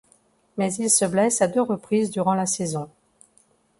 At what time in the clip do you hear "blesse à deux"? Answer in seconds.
1.05-1.61